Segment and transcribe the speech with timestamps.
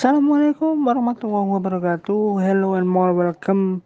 [0.00, 2.40] Assalamualaikum warahmatullahi wabarakatuh.
[2.40, 3.84] Hello and more welcome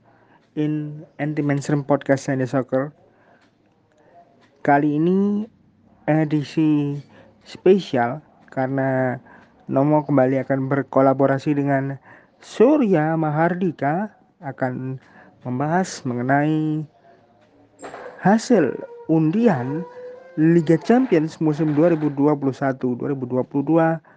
[0.54, 2.95] in Anti Mainstream Podcast Sunday Soccer.
[4.62, 5.42] Kali ini
[6.06, 7.02] edisi
[7.42, 9.19] spesial karena
[9.66, 11.98] Nomo kembali akan berkolaborasi dengan
[12.38, 15.02] Surya Mahardika akan
[15.42, 16.87] membahas mengenai
[18.23, 18.70] hasil
[19.10, 19.83] undian
[20.38, 24.13] Liga Champions musim 2021-2022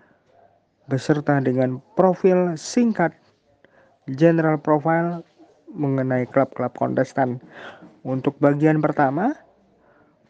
[0.87, 3.11] beserta dengan profil singkat
[4.15, 5.23] general profile
[5.75, 7.43] mengenai klub-klub kontestan.
[8.07, 9.35] Untuk bagian pertama,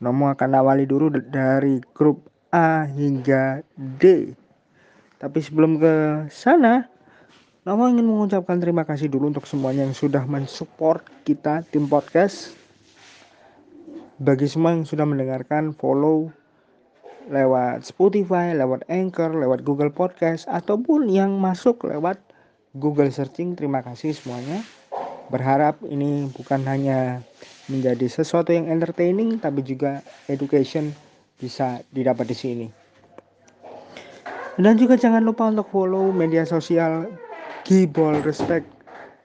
[0.02, 4.34] Nomo akan awali dulu dari grup A hingga D.
[5.18, 6.86] Tapi sebelum ke sana,
[7.66, 12.58] Nomo ingin mengucapkan terima kasih dulu untuk semuanya yang sudah mensupport kita tim podcast.
[14.18, 16.34] Bagi semua yang sudah mendengarkan, follow,
[17.28, 22.20] lewat Spotify, lewat Anchor, lewat Google Podcast, ataupun yang masuk lewat
[22.76, 23.56] Google Searching.
[23.56, 24.64] Terima kasih semuanya.
[25.28, 27.20] Berharap ini bukan hanya
[27.68, 30.00] menjadi sesuatu yang entertaining, tapi juga
[30.32, 30.96] education
[31.36, 32.68] bisa didapat di sini.
[34.58, 37.06] Dan juga jangan lupa untuk follow media sosial
[37.68, 38.66] Gibol Respect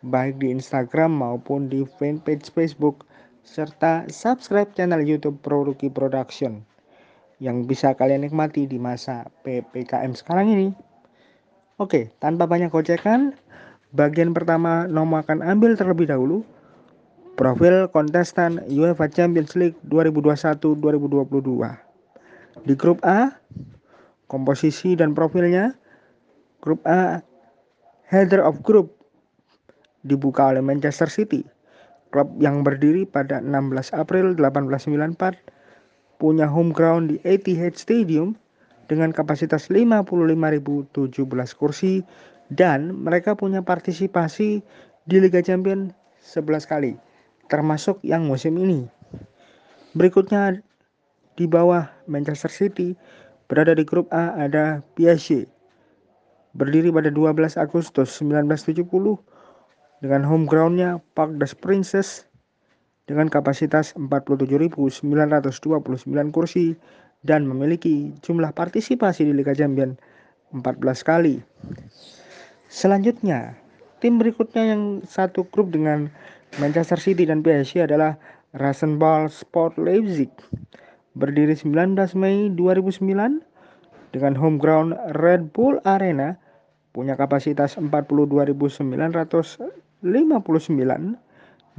[0.03, 3.07] baik di Instagram maupun di fanpage Facebook
[3.47, 6.72] serta subscribe channel YouTube Produki Production
[7.43, 10.71] yang bisa kalian nikmati di masa PPKM sekarang ini.
[11.83, 13.35] Oke, tanpa banyak gocekan,
[13.91, 16.47] bagian pertama Nomo akan ambil terlebih dahulu
[17.35, 22.63] profil kontestan UEFA Champions League 2021-2022.
[22.63, 23.35] Di grup A,
[24.31, 25.75] komposisi dan profilnya
[26.63, 27.27] grup A
[28.07, 28.95] header of group
[30.07, 31.43] dibuka oleh Manchester City,
[32.15, 35.62] klub yang berdiri pada 16 April 1894
[36.23, 38.39] punya home ground di Etihad Stadium
[38.87, 41.19] dengan kapasitas 55.017
[41.59, 42.07] kursi
[42.55, 44.63] dan mereka punya partisipasi
[45.11, 45.91] di Liga Champions
[46.23, 46.95] 11 kali
[47.51, 48.87] termasuk yang musim ini.
[49.99, 50.63] Berikutnya
[51.35, 52.95] di bawah Manchester City
[53.51, 55.45] berada di grup A ada PSG
[56.57, 58.87] berdiri pada 12 Agustus 1970
[60.01, 62.29] dengan home groundnya Parc des Princes
[63.13, 65.05] dengan kapasitas 47.929
[66.33, 66.73] kursi
[67.21, 70.01] dan memiliki jumlah partisipasi di Liga Champions
[70.57, 71.45] 14 kali.
[72.73, 73.53] Selanjutnya,
[74.01, 76.09] tim berikutnya yang satu grup dengan
[76.57, 78.17] Manchester City dan PSG adalah
[78.57, 80.33] Rasenball Sport Leipzig.
[81.13, 83.45] Berdiri 19 Mei 2009
[84.17, 86.41] dengan home ground Red Bull Arena
[86.97, 88.81] punya kapasitas 42.959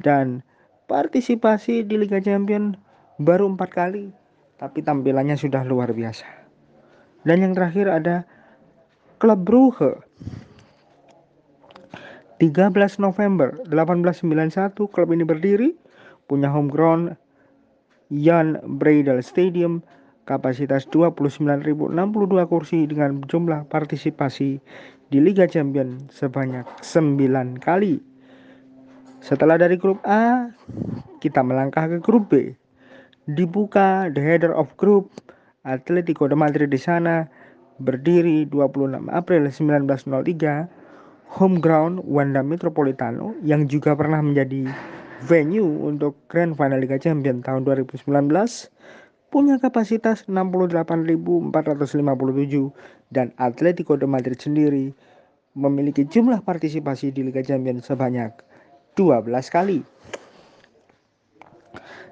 [0.01, 0.45] dan
[0.93, 2.77] partisipasi di Liga Champions
[3.17, 4.13] baru empat kali,
[4.61, 6.29] tapi tampilannya sudah luar biasa.
[7.25, 8.29] Dan yang terakhir ada
[9.17, 9.97] Klub Brugge.
[12.37, 15.73] 13 November 1891 klub ini berdiri,
[16.29, 17.17] punya home ground
[18.13, 19.81] Jan Breidel Stadium,
[20.29, 21.89] kapasitas 29.062
[22.45, 24.61] kursi dengan jumlah partisipasi
[25.09, 28.12] di Liga Champions sebanyak 9 kali.
[29.23, 30.51] Setelah dari grup A,
[31.23, 32.59] kita melangkah ke grup B.
[33.23, 35.15] Dibuka the header of group
[35.63, 37.31] Atletico de Madrid di sana
[37.79, 44.67] berdiri 26 April 1903 home ground Wanda Metropolitano yang juga pernah menjadi
[45.23, 48.03] venue untuk Grand Final Liga Champions tahun 2019
[49.31, 51.55] punya kapasitas 68.457
[53.15, 54.91] dan Atletico de Madrid sendiri
[55.55, 58.51] memiliki jumlah partisipasi di Liga Champions sebanyak
[58.95, 59.79] 12 kali.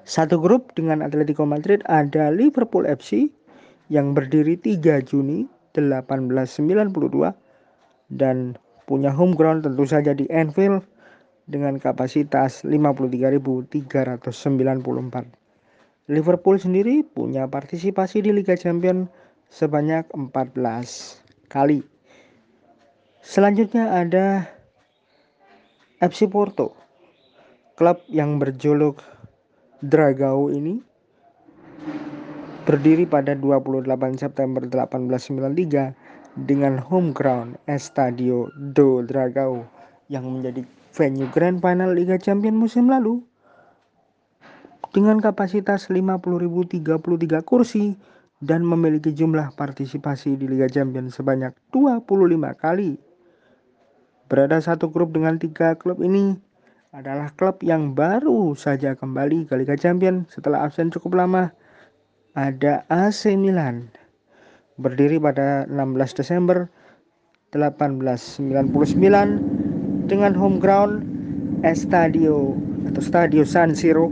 [0.02, 3.30] Satu grup dengan Atletico Madrid ada Liverpool FC
[3.86, 5.46] yang berdiri 3 Juni
[5.78, 7.32] 1892
[8.12, 8.58] dan
[8.90, 10.82] punya home ground tentu saja di Anfield
[11.46, 14.26] dengan kapasitas 53.394.
[16.10, 19.06] Liverpool sendiri punya partisipasi di Liga Champions
[19.54, 20.58] sebanyak 14
[21.46, 21.86] kali.
[23.22, 24.50] Selanjutnya ada
[26.02, 26.74] FC Porto,
[27.78, 28.98] klub yang berjuluk
[29.86, 30.82] Dragao ini
[32.66, 33.86] berdiri pada 28
[34.18, 39.62] September 1893 dengan home ground Estadio do Dragao
[40.10, 43.22] yang menjadi venue Grand Final Liga Champions musim lalu
[44.90, 46.82] dengan kapasitas 50.033
[47.46, 47.94] kursi
[48.42, 52.10] dan memiliki jumlah partisipasi di Liga Champions sebanyak 25
[52.58, 53.11] kali.
[54.32, 56.32] Berada satu grup dengan tiga klub ini
[56.96, 61.52] adalah klub yang baru saja kembali ke Liga Champions setelah absen cukup lama.
[62.32, 63.92] Ada AC Milan.
[64.80, 66.64] Berdiri pada 16 Desember
[67.52, 68.72] 1899
[70.08, 71.04] dengan home ground
[71.60, 72.56] Estadio
[72.88, 74.08] atau Stadio San Siro.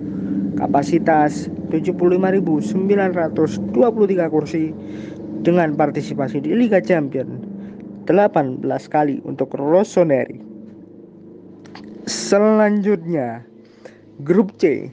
[0.60, 2.76] Kapasitas 75.923
[4.28, 4.68] kursi
[5.40, 7.49] dengan partisipasi di Liga Champions
[8.10, 10.42] 18 kali untuk Rossoneri.
[12.10, 13.46] Selanjutnya,
[14.26, 14.90] grup C.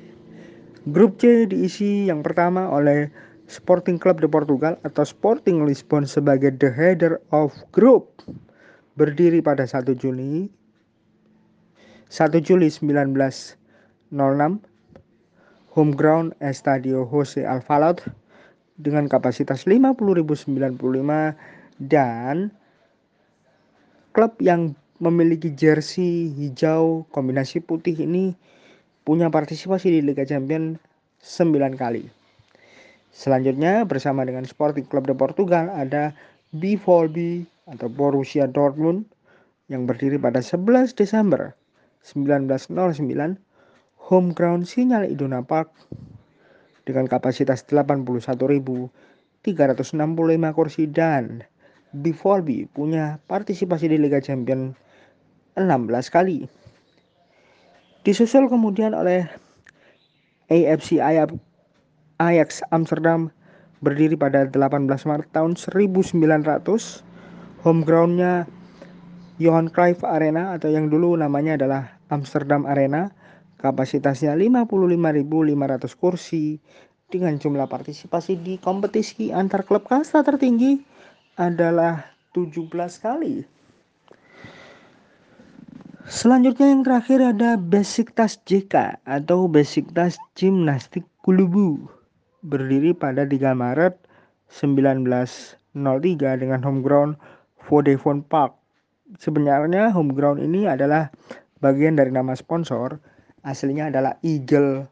[0.94, 3.10] Grup C diisi yang pertama oleh
[3.50, 8.22] Sporting Club de Portugal atau Sporting Lisbon sebagai the header of group
[9.02, 10.52] berdiri pada 1 Juni
[12.08, 13.58] 1 Juli 1906
[15.76, 18.00] home ground Estadio Jose Alvalade
[18.80, 20.56] dengan kapasitas 50.095
[21.84, 22.50] dan
[24.18, 28.34] klub yang memiliki jersey hijau kombinasi putih ini
[29.06, 30.82] punya partisipasi di Liga Champions
[31.22, 32.10] 9 kali.
[33.14, 36.18] Selanjutnya bersama dengan Sporting Club de Portugal ada
[36.50, 39.06] B4B atau Borussia Dortmund
[39.70, 41.54] yang berdiri pada 11 Desember
[42.02, 42.98] 1909
[44.02, 45.70] home ground Sinyal Iduna Park
[46.90, 48.90] dengan kapasitas 81.365
[50.58, 51.46] kursi dan
[51.98, 54.78] B4B punya partisipasi di Liga Champions
[55.58, 56.46] 16 kali.
[58.06, 59.26] Disusul kemudian oleh
[60.48, 61.02] AFC
[62.18, 63.34] Ajax Amsterdam
[63.82, 67.04] berdiri pada 18 Maret tahun 1900.
[67.66, 68.46] Home groundnya
[69.42, 71.84] Johan Cruyff Arena atau yang dulu namanya adalah
[72.14, 73.12] Amsterdam Arena.
[73.58, 76.62] Kapasitasnya 55.500 kursi
[77.10, 80.97] dengan jumlah partisipasi di kompetisi antar klub kasta tertinggi
[81.38, 83.46] adalah 17 kali.
[86.08, 91.92] Selanjutnya yang terakhir ada Besiktas JK atau Besiktas Gimnastik Kulubu
[92.42, 94.00] berdiri pada 3 Maret
[94.50, 97.20] 1903 dengan home ground
[97.68, 98.56] Vodafone Park.
[99.20, 101.12] Sebenarnya home ground ini adalah
[101.60, 102.98] bagian dari nama sponsor,
[103.44, 104.88] aslinya adalah Eagle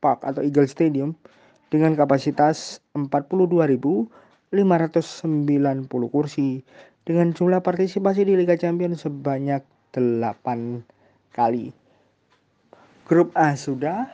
[0.00, 1.12] Park atau Eagle Stadium
[1.68, 2.80] dengan kapasitas
[4.62, 6.62] 42.590 kursi
[7.02, 9.60] dengan jumlah partisipasi di Liga Champions sebanyak
[9.90, 11.74] 8 kali.
[13.04, 14.08] Grup A sudah,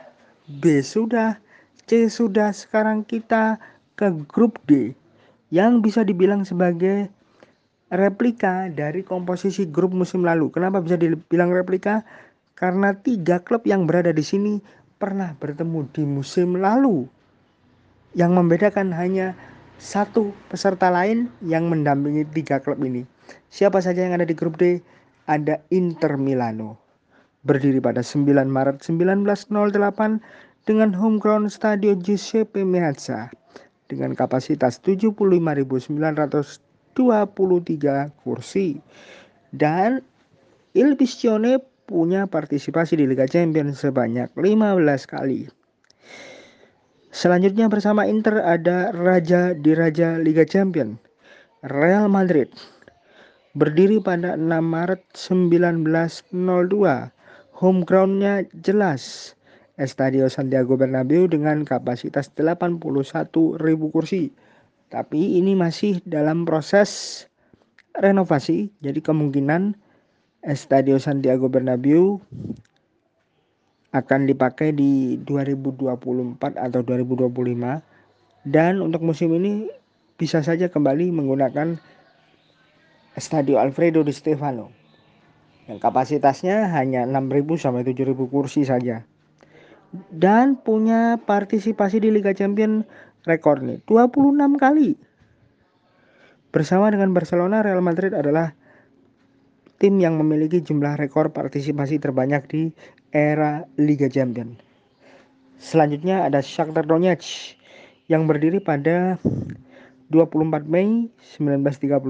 [0.49, 1.39] B sudah,
[1.87, 3.61] C sudah sekarang kita
[3.95, 4.97] ke grup D
[5.51, 7.11] yang bisa dibilang sebagai
[7.91, 10.47] replika dari komposisi grup musim lalu.
[10.49, 12.07] Kenapa bisa dibilang replika?
[12.55, 14.63] Karena tiga klub yang berada di sini
[14.95, 17.07] pernah bertemu di musim lalu.
[18.15, 19.35] Yang membedakan hanya
[19.81, 23.01] satu peserta lain yang mendampingi tiga klub ini.
[23.49, 24.77] Siapa saja yang ada di grup D?
[25.25, 26.77] Ada Inter Milano.
[27.41, 33.33] Berdiri pada 9 Maret 1908 dengan home ground Stadio Giuseppe Meazza
[33.89, 35.89] dengan kapasitas 75.923
[38.21, 38.77] kursi.
[39.49, 40.05] Dan
[40.77, 41.57] Il Pistone
[41.89, 45.60] punya partisipasi di Liga Champions sebanyak 15 kali.
[47.11, 50.95] Selanjutnya bersama Inter ada Raja di Raja Liga Champions,
[51.59, 52.47] Real Madrid.
[53.51, 55.91] Berdiri pada 6 Maret 1902,
[57.51, 59.35] home groundnya jelas
[59.75, 62.79] Estadio Santiago Bernabeu dengan kapasitas 81.000
[63.91, 64.31] kursi.
[64.87, 67.27] Tapi ini masih dalam proses
[67.99, 69.75] renovasi, jadi kemungkinan
[70.47, 72.23] Estadio Santiago Bernabeu
[73.91, 79.67] akan dipakai di 2024 atau 2025 dan untuk musim ini
[80.15, 81.75] bisa saja kembali menggunakan
[83.13, 84.71] Estadio Alfredo Di Stefano.
[85.67, 89.03] Yang kapasitasnya hanya 6.000 sampai 7.000 kursi saja.
[89.91, 92.87] Dan punya partisipasi di Liga Champions
[93.27, 94.95] rekor nih 26 kali.
[96.51, 98.55] Bersama dengan Barcelona, Real Madrid adalah
[99.81, 102.61] tim yang memiliki jumlah rekor partisipasi terbanyak di
[103.11, 104.59] era Liga Champions.
[105.61, 107.55] Selanjutnya ada Shakhtar Donetsk
[108.09, 109.21] yang berdiri pada
[110.09, 112.01] 24 Mei 1936.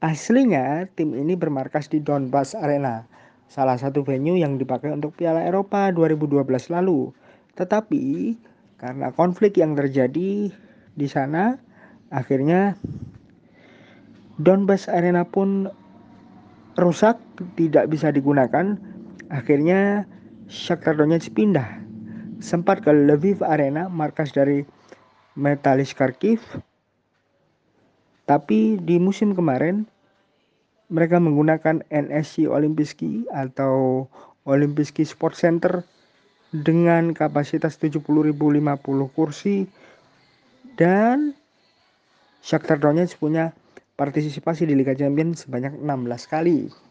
[0.00, 3.06] Aslinya tim ini bermarkas di Donbass Arena
[3.46, 6.42] salah satu venue yang dipakai untuk Piala Eropa 2012
[6.74, 7.14] lalu.
[7.54, 8.34] Tetapi
[8.76, 10.50] karena konflik yang terjadi
[10.96, 11.56] di sana,
[12.12, 12.76] akhirnya
[14.36, 15.70] Donbas Arena pun
[16.76, 17.16] rusak,
[17.56, 18.76] tidak bisa digunakan.
[19.26, 20.06] Akhirnya
[20.46, 21.82] Shakhtar Donetsk pindah
[22.38, 24.62] sempat ke Lviv Arena, markas dari
[25.34, 26.42] Metalis Kharkiv.
[28.26, 29.86] Tapi di musim kemarin
[30.86, 34.06] mereka menggunakan NSC Olimpiski atau
[34.46, 35.82] Olimpiski Sport Center
[36.54, 38.30] dengan kapasitas 70.050
[39.10, 39.66] kursi
[40.78, 41.34] dan
[42.46, 43.50] Shakhtar Donetsk punya
[43.98, 46.85] partisipasi di Liga Champions sebanyak 16 kali.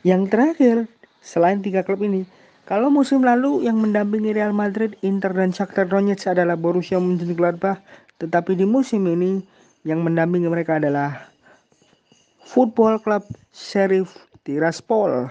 [0.00, 0.76] Yang terakhir,
[1.20, 2.24] selain tiga klub ini,
[2.64, 7.84] kalau musim lalu yang mendampingi Real Madrid, Inter, dan Shakhtar Donetsk adalah Borussia Mönchengladbach,
[8.16, 9.44] tetapi di musim ini
[9.84, 11.28] yang mendampingi mereka adalah
[12.48, 15.28] Football Club Sheriff Tiraspol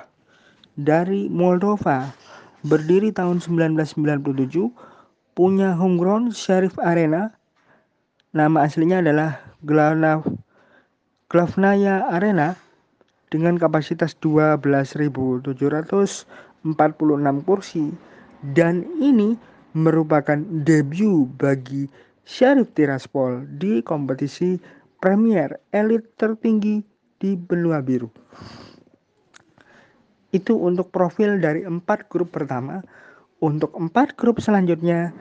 [0.77, 2.13] dari Moldova.
[2.61, 4.69] Berdiri tahun 1997,
[5.33, 7.33] punya homegrown Sheriff Arena.
[8.37, 9.41] Nama aslinya adalah
[11.25, 12.68] Glavnaya Arena
[13.29, 15.45] dengan kapasitas 12.746
[17.45, 17.93] kursi
[18.41, 19.37] dan ini
[19.77, 21.85] merupakan debut bagi
[22.25, 24.57] Sheriff Tiraspol di kompetisi
[24.97, 26.81] Premier Elite tertinggi
[27.21, 28.09] di benua biru.
[30.29, 32.85] Itu untuk profil dari empat grup pertama.
[33.39, 35.15] Untuk empat grup selanjutnya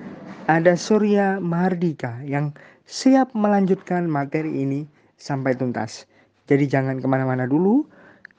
[0.50, 2.50] ada Surya Mahardika yang
[2.82, 4.84] siap melanjutkan materi ini
[5.14, 6.04] sampai tuntas.
[6.50, 7.86] Jadi jangan ke mana-mana dulu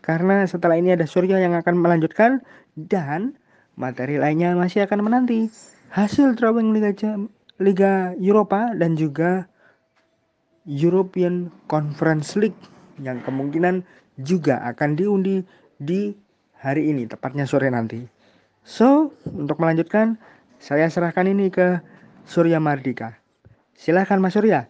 [0.06, 2.40] karena setelah ini ada Surya yang akan melanjutkan
[2.76, 3.36] dan
[3.80, 5.52] materi lainnya masih akan menanti
[5.92, 6.96] hasil drawing Liga
[7.60, 9.48] Liga Eropa dan juga
[10.70, 12.58] European Conference League
[13.00, 13.84] yang kemungkinan
[14.20, 15.44] juga akan diundi
[15.80, 16.12] di
[16.60, 18.04] hari ini, tepatnya sore nanti.
[18.68, 20.20] So, untuk melanjutkan,
[20.60, 21.80] saya serahkan ini ke
[22.28, 23.16] Surya Mardika.
[23.80, 24.68] Silahkan Mas Surya.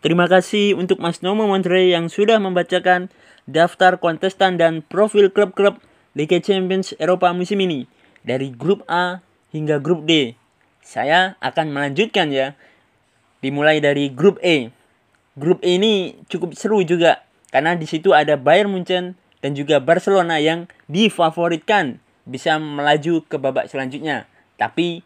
[0.00, 3.12] Terima kasih untuk Mas Nomo Montre yang sudah membacakan
[3.44, 5.76] daftar kontestan dan profil klub-klub
[6.16, 7.84] Liga Champions Eropa musim ini
[8.24, 9.20] dari grup A
[9.52, 10.40] hingga grup D.
[10.80, 12.56] Saya akan melanjutkan ya
[13.44, 14.72] dimulai dari grup E.
[15.36, 17.20] Grup E ini cukup seru juga
[17.52, 23.68] karena di situ ada Bayern Munchen dan juga Barcelona yang difavoritkan bisa melaju ke babak
[23.68, 24.24] selanjutnya.
[24.56, 25.04] Tapi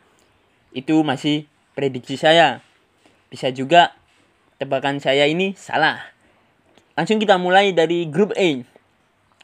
[0.70, 2.62] itu masih prediksi saya.
[3.26, 3.98] Bisa juga
[4.64, 6.00] tebakan saya ini salah.
[6.96, 8.64] Langsung kita mulai dari grup E.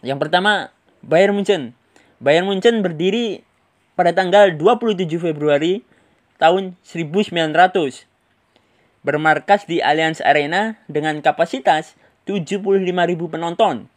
[0.01, 0.73] Yang pertama
[1.05, 1.77] Bayern Munchen.
[2.17, 3.45] Bayern Munchen berdiri
[3.95, 5.85] pada tanggal 27 Februari
[6.41, 8.09] tahun 1900
[9.01, 11.97] bermarkas di Allianz Arena dengan kapasitas
[12.29, 12.85] 75.000
[13.29, 13.89] penonton.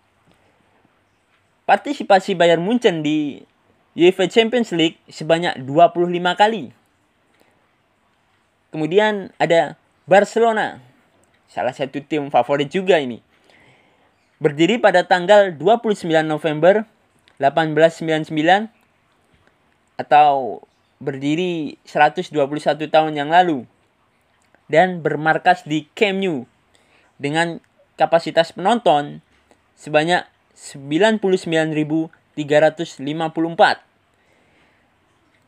[1.64, 3.44] Partisipasi Bayern Munchen di
[3.96, 6.76] UEFA Champions League sebanyak 25 kali.
[8.74, 9.78] Kemudian ada
[10.10, 10.82] Barcelona,
[11.54, 13.22] salah satu tim favorit juga ini.
[14.42, 16.90] Berdiri pada tanggal 29 November
[17.38, 18.74] 1899
[20.02, 20.66] atau
[20.98, 22.34] berdiri 121
[22.90, 23.70] tahun yang lalu
[24.66, 26.50] dan bermarkas di Camp Nou
[27.22, 27.62] dengan
[27.94, 29.22] kapasitas penonton
[29.78, 30.26] sebanyak
[30.58, 32.34] 99.354.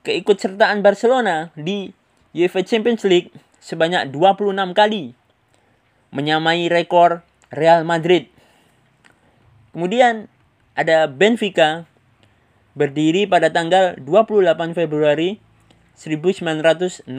[0.06, 1.90] Keikutsertaan Barcelona di
[2.38, 5.18] UEFA Champions League sebanyak 26 kali,
[6.15, 8.31] menyamai rekor Real Madrid.
[9.75, 10.31] Kemudian
[10.79, 11.84] ada Benfica
[12.79, 15.43] berdiri pada tanggal 28 Februari
[16.00, 17.12] 1904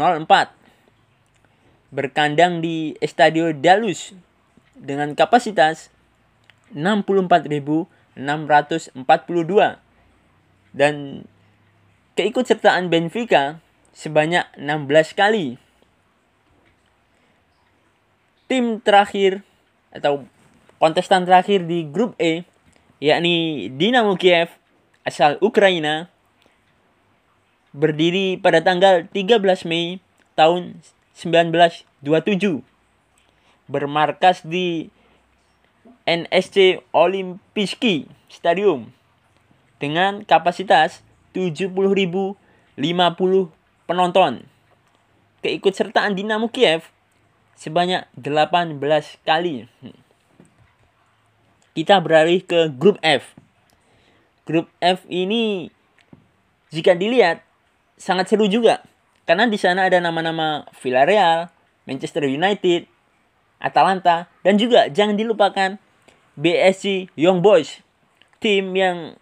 [1.93, 4.13] berkandang di Estadio Dalus
[4.77, 5.89] dengan kapasitas
[6.77, 8.21] 64.642
[10.77, 11.25] dan
[12.17, 13.61] keikutsertaan Benfica
[13.97, 15.57] sebanyak 16 kali.
[18.47, 19.43] Tim terakhir
[19.91, 20.27] atau
[20.79, 22.47] kontestan terakhir di grup E
[23.03, 24.55] yakni Dinamo Kiev
[25.03, 26.09] asal Ukraina
[27.77, 30.01] berdiri pada tanggal 13 Mei
[30.33, 30.81] tahun
[31.13, 32.65] 1927
[33.67, 34.89] bermarkas di
[36.07, 38.95] NSC Olimpijski Stadium
[39.83, 41.03] dengan kapasitas
[41.37, 42.81] 70.050
[43.85, 44.33] penonton.
[45.45, 46.89] Keikutsertaan Dinamo Kiev
[47.57, 48.79] sebanyak 18
[49.25, 49.67] kali.
[51.73, 53.37] Kita beralih ke grup F.
[54.47, 55.73] Grup F ini
[56.71, 57.43] jika dilihat
[57.97, 58.85] sangat seru juga
[59.27, 61.51] karena di sana ada nama-nama Villarreal,
[61.83, 62.87] Manchester United,
[63.59, 65.83] Atalanta, dan juga jangan dilupakan
[66.39, 67.83] BSC Young Boys,
[68.39, 69.19] tim yang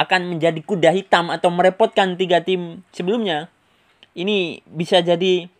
[0.00, 3.52] akan menjadi kuda hitam atau merepotkan tiga tim sebelumnya.
[4.16, 5.50] Ini bisa jadi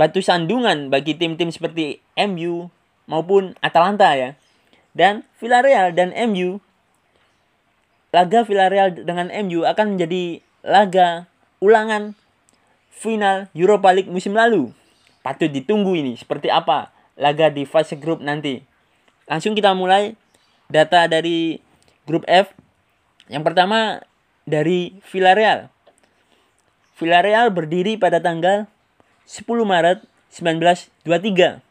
[0.00, 2.72] batu sandungan bagi tim-tim seperti MU
[3.04, 4.38] maupun Atalanta ya.
[4.96, 6.58] Dan Villarreal dan MU
[8.10, 11.30] laga Villarreal dengan MU akan menjadi laga
[11.62, 12.18] ulangan
[12.90, 14.74] final Europa League musim lalu.
[15.20, 18.64] Patut ditunggu ini seperti apa laga di fase grup nanti.
[19.28, 20.16] Langsung kita mulai
[20.66, 21.60] data dari
[22.08, 22.50] grup F.
[23.30, 24.02] Yang pertama
[24.48, 25.70] dari Villarreal.
[26.98, 28.66] Villarreal berdiri pada tanggal
[29.30, 30.02] 10 Maret
[30.34, 31.62] 1923.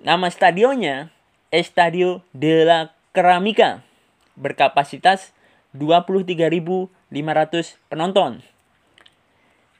[0.00, 1.12] Nama stadionnya
[1.52, 3.84] Estadio de la Ceramica
[4.32, 5.36] berkapasitas
[5.76, 6.88] 23.500
[7.92, 8.40] penonton.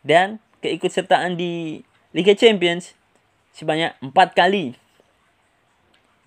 [0.05, 1.81] Dan keikutsertaan di
[2.13, 2.93] Liga Champions
[3.57, 4.77] sebanyak 4 kali.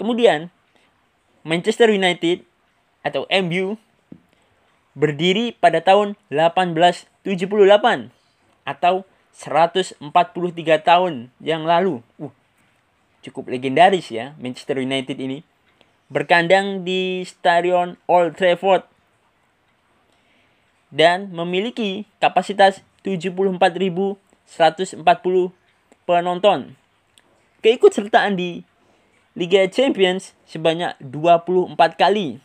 [0.01, 0.49] Kemudian
[1.45, 2.41] Manchester United
[3.05, 3.77] atau MU
[4.97, 8.09] berdiri pada tahun 1878
[8.65, 9.05] atau
[9.37, 10.01] 143
[10.81, 12.01] tahun yang lalu.
[12.17, 12.33] Uh,
[13.21, 15.45] cukup legendaris ya Manchester United ini.
[16.09, 18.89] Berkandang di Stadion Old Trafford
[20.89, 24.17] dan memiliki kapasitas 74.140
[26.07, 26.73] penonton.
[27.61, 28.63] Keikutsertaan di
[29.37, 32.41] Liga Champions sebanyak 24 kali.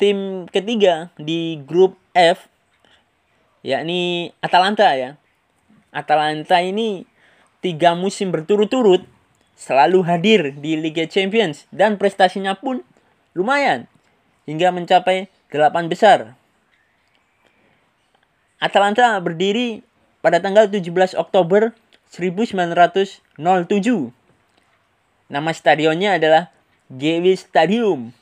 [0.00, 2.51] Tim ketiga di grup F
[3.62, 5.16] yakni Atalanta ya.
[5.94, 7.06] Atalanta ini
[7.62, 9.06] tiga musim berturut-turut
[9.54, 12.82] selalu hadir di Liga Champions dan prestasinya pun
[13.32, 13.86] lumayan
[14.44, 16.34] hingga mencapai delapan besar.
[18.62, 19.82] Atalanta berdiri
[20.22, 21.74] pada tanggal 17 Oktober
[22.12, 23.32] 1907
[25.32, 26.52] Nama stadionnya adalah
[26.92, 28.12] GW Stadium.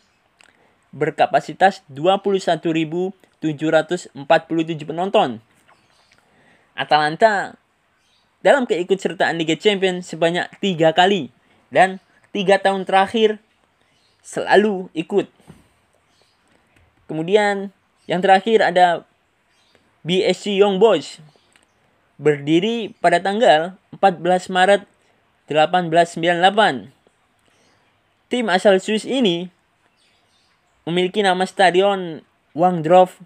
[0.94, 1.82] Berkapasitas
[3.42, 4.16] 21.747
[4.84, 5.40] penonton.
[6.76, 7.56] Atalanta
[8.40, 11.28] dalam keikutsertaan Liga Champions sebanyak tiga kali
[11.68, 12.00] dan
[12.32, 13.36] tiga tahun terakhir
[14.24, 15.28] selalu ikut.
[17.04, 17.74] Kemudian
[18.08, 19.04] yang terakhir ada
[20.06, 21.20] BSC Young Boys
[22.20, 24.84] berdiri pada tanggal 14 Maret
[25.48, 27.00] 1898
[28.30, 29.50] Tim asal Swiss ini
[30.86, 33.22] memiliki nama stadion Wangdorf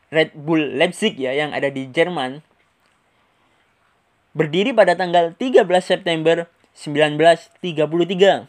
[0.08, 2.40] Red Bull Leipzig ya yang ada di Jerman.
[4.32, 8.48] Berdiri pada tanggal 13 September 1933.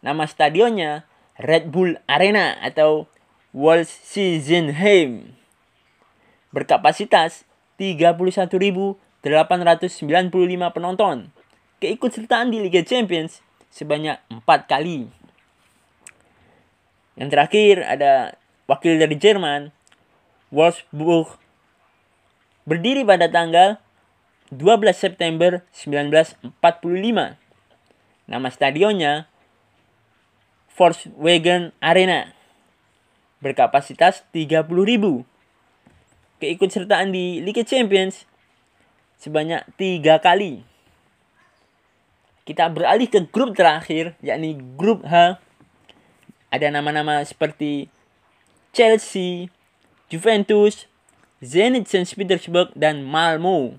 [0.00, 1.04] Nama stadionnya
[1.36, 3.04] Red Bull Arena atau
[3.52, 5.36] Wolsehenheim.
[6.56, 7.44] Berkapasitas
[7.76, 9.20] 31.895
[10.72, 11.28] penonton.
[11.80, 15.08] Keikutsertaan di Liga Champions sebanyak 4 kali.
[17.16, 18.34] Yang terakhir ada
[18.70, 19.72] wakil dari Jerman,
[20.52, 21.38] Wolfsburg.
[22.66, 23.82] Berdiri pada tanggal
[24.52, 26.54] 12 September 1945.
[28.30, 29.26] Nama stadionnya
[30.74, 32.34] Volkswagen Arena.
[33.42, 35.26] Berkapasitas 30.000
[36.40, 38.24] keikutsertaan di Liga Champions
[39.20, 40.64] sebanyak tiga kali.
[42.50, 45.38] Kita beralih ke grup terakhir, yakni grup H.
[46.50, 47.86] Ada nama-nama seperti
[48.74, 49.54] Chelsea,
[50.10, 50.90] Juventus,
[51.38, 53.78] Zenit Saint Petersburg, dan Malmo.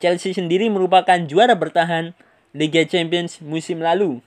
[0.00, 2.16] Chelsea sendiri merupakan juara bertahan
[2.56, 4.24] Liga Champions musim lalu.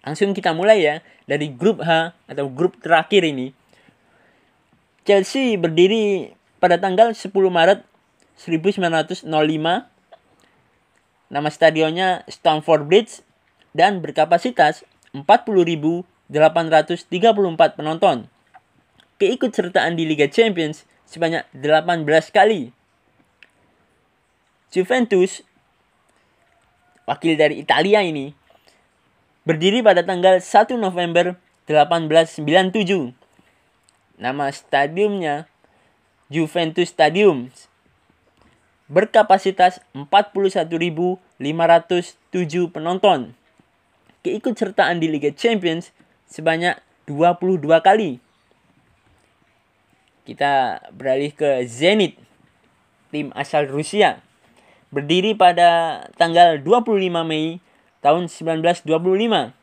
[0.00, 3.52] Langsung kita mulai ya dari grup H atau grup terakhir ini.
[5.04, 7.84] Chelsea berdiri pada tanggal 10 Maret
[8.40, 9.28] 1905.
[11.30, 13.22] Nama stadionnya Stamford Bridge
[13.74, 18.26] dan berkapasitas 40.700 834 penonton.
[19.16, 22.02] Keikutsertaan di Liga Champions sebanyak 18
[22.34, 22.74] kali.
[24.74, 25.46] Juventus,
[27.06, 28.34] wakil dari Italia ini,
[29.46, 31.38] berdiri pada tanggal 1 November
[31.70, 33.14] 1897.
[34.20, 35.46] Nama stadiumnya
[36.28, 37.48] Juventus Stadium
[38.86, 41.42] berkapasitas 41.507
[42.70, 43.34] penonton.
[44.22, 45.90] Keikutsertaan di Liga Champions
[46.26, 48.18] sebanyak 22 kali.
[50.26, 52.18] Kita beralih ke Zenit,
[53.14, 54.18] tim asal Rusia.
[54.90, 57.62] Berdiri pada tanggal 25 Mei
[58.02, 59.54] tahun 1925.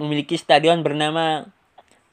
[0.00, 1.52] Memiliki stadion bernama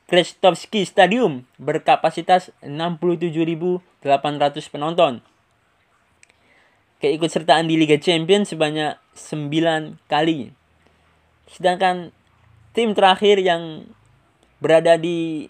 [0.10, 3.78] Krestovsky Stadium berkapasitas 67.800
[4.74, 5.22] penonton.
[6.98, 10.50] Keikutsertaan di Liga Champions sebanyak 9 kali.
[11.46, 12.10] Sedangkan
[12.74, 13.86] tim terakhir yang
[14.58, 15.46] berada di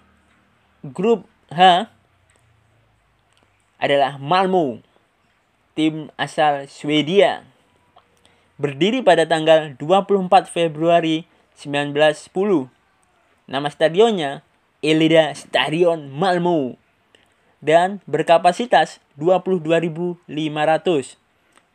[0.84, 1.24] grup
[1.56, 1.88] H
[3.80, 4.84] adalah Malmo,
[5.72, 7.48] tim asal Swedia.
[8.60, 11.24] Berdiri pada tanggal 24 Februari
[11.56, 12.68] 1910.
[13.48, 14.44] Nama stadionnya
[14.80, 16.80] Elida Stadion Malmo
[17.60, 20.24] dan berkapasitas 22.500.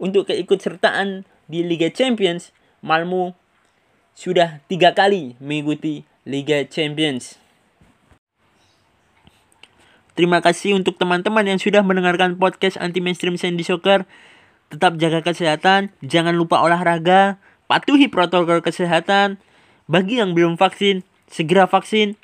[0.00, 3.36] Untuk keikutsertaan di Liga Champions, Malmo
[4.16, 7.36] sudah tiga kali mengikuti Liga Champions.
[10.14, 14.06] Terima kasih untuk teman-teman yang sudah mendengarkan podcast anti mainstream Sandy Soccer.
[14.70, 17.36] Tetap jaga kesehatan, jangan lupa olahraga,
[17.66, 19.42] patuhi protokol kesehatan.
[19.90, 22.16] Bagi yang belum vaksin, segera vaksin.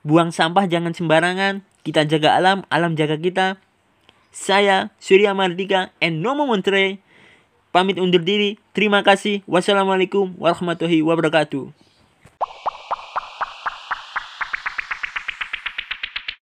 [0.00, 1.60] Buang sampah jangan sembarangan.
[1.84, 3.60] Kita jaga alam, alam jaga kita.
[4.30, 7.02] Saya Surya Mardika and Nomo Montre
[7.74, 8.56] pamit undur diri.
[8.72, 9.42] Terima kasih.
[9.44, 11.89] Wassalamualaikum warahmatullahi wabarakatuh.